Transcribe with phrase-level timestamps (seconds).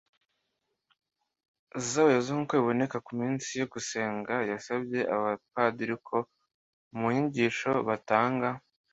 [1.89, 4.33] z'abayobozi nk'uko biboneka ku minsi yo gusenga.
[4.51, 6.17] yasabye abapadiri ko
[6.97, 8.47] mu nyigisho batanga